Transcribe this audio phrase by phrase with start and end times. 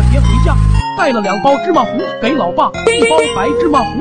[0.00, 0.56] 过节回家，
[0.96, 4.00] 带了两包芝麻糊给老爸，一包白芝麻糊，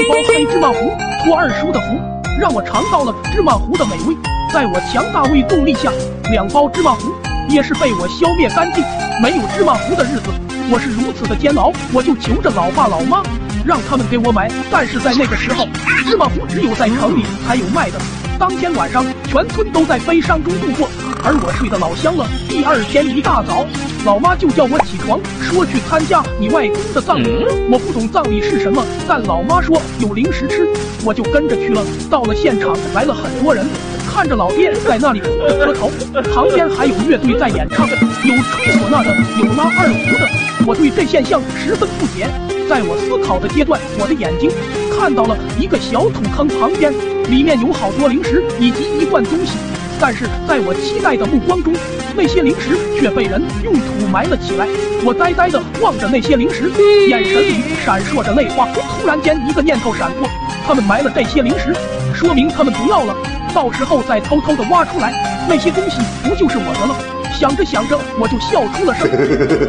[0.00, 1.98] 一包黑芝麻糊，托二叔的福，
[2.38, 4.16] 让我尝到了芝麻糊的美味。
[4.52, 5.90] 在我强大胃动力下，
[6.30, 7.12] 两包芝麻糊
[7.48, 8.84] 也是被我消灭干净。
[9.20, 10.30] 没有芝麻糊的日子，
[10.70, 13.20] 我是如此的煎熬，我就求着老爸老妈，
[13.64, 14.48] 让他们给我买。
[14.70, 15.66] 但是在那个时候，
[16.06, 17.98] 芝麻糊只有在城里才有卖的。
[18.38, 20.88] 当天晚上，全村都在悲伤中度过，
[21.24, 22.26] 而我睡得老香了。
[22.48, 23.66] 第二天一大早，
[24.04, 27.28] 老妈就叫我起床，说去参加你外公的葬礼。
[27.70, 30.66] 我不懂葬礼是什么，但老妈说有零食吃，
[31.04, 31.82] 我就跟着去了。
[32.10, 33.66] 到了现场，来了很多人，
[34.08, 35.90] 看着老爹在那里哭着磕头，
[36.32, 40.28] 旁边还有乐队在演唱，有吹唢呐的，有拉二胡的。
[40.66, 42.28] 我对这现象十分不解。
[42.68, 44.48] 在我思考的阶段，我的眼睛
[44.96, 46.92] 看到了一个小土坑，旁边
[47.28, 49.58] 里面有好多零食以及一罐东西。
[50.00, 51.74] 但是在我期待的目光中，
[52.16, 54.66] 那些零食却被人用土埋了起来。
[55.04, 56.72] 我呆呆地望着那些零食，
[57.08, 58.66] 眼神里闪烁着泪花。
[59.00, 60.26] 突然间，一个念头闪过：
[60.66, 61.76] 他们埋了这些零食，
[62.14, 63.14] 说明他们不要了，
[63.54, 65.12] 到时候再偷偷地挖出来，
[65.46, 66.96] 那些东西不就是我的了？
[67.38, 69.06] 想着想着，我就笑出了声。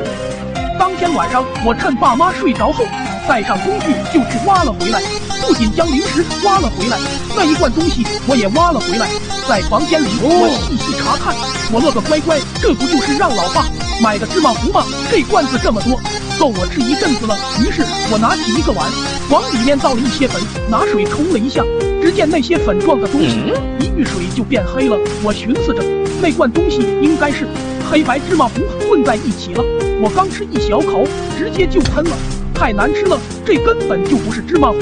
[0.79, 2.85] 当天晚上，我趁爸妈睡着后，
[3.27, 5.01] 带上工具就去挖了回来。
[5.41, 6.97] 不仅将零食挖了回来，
[7.35, 9.09] 那一罐东西我也挖了回来。
[9.47, 11.35] 在房间里，我细细查看。
[11.73, 13.65] 我乐个乖乖，这不就是让老爸
[14.01, 14.85] 买的芝麻糊吗？
[15.09, 15.99] 这罐子这么多，
[16.39, 17.37] 够我吃一阵子了。
[17.59, 18.89] 于是我拿起一个碗，
[19.29, 21.63] 往里面倒了一些粉，拿水冲了一下。
[22.01, 24.97] 只见那些粉状的东西一遇水就变黑了。
[25.23, 25.83] 我寻思着，
[26.21, 27.47] 那罐东西应该是
[27.89, 29.63] 黑白芝麻糊混在一起了。
[30.01, 31.03] 我刚吃一小口，
[31.37, 32.17] 直接就喷了，
[32.61, 34.77] 太难吃了，这根本就不是芝麻糊。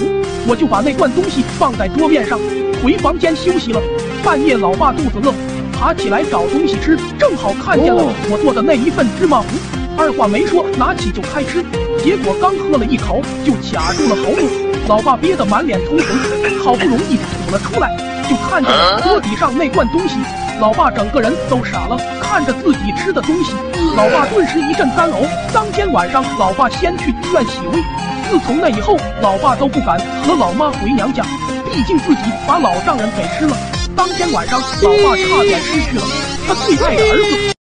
[0.46, 2.38] 我就把那罐东西放在桌面上，
[2.84, 3.82] 回房间休息了。
[4.22, 5.34] 半夜，老爸肚子饿，
[5.72, 9.48] 爬起来找东西吃，正好看见了我做的那一份芝麻糊，
[9.96, 11.64] 二话没说，拿起就开吃。
[12.04, 14.50] 结果刚喝了一口，就卡住了喉咙。
[14.90, 17.96] 老爸憋得满脸通红，好不容易吐了出来，
[18.30, 20.18] 就看见了锅底上那罐东西。
[20.62, 23.54] 老爸整个人都傻了，看着自己吃的东西，
[23.96, 25.26] 老爸顿时一阵干呕。
[25.54, 27.82] 当天晚上，老爸先去医院洗胃。
[28.30, 31.24] 自从那以后，老爸都不敢和老妈回娘家，
[31.72, 33.56] 毕竟自己把老丈人给吃了。
[33.96, 36.04] 当天晚上，老爸差点失去了
[36.46, 37.49] 他最爱的儿子。